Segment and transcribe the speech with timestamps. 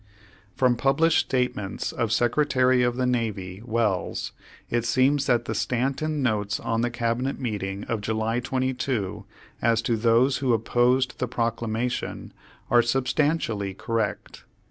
[0.55, 4.31] From published statements of Secretary of the Navy Wells,
[4.67, 9.25] it seems that the Stanton notes on the cabinet meeting of July 22,
[9.61, 12.33] as to those who opposed the Proclamation,
[12.71, 14.43] are substantially cor rect.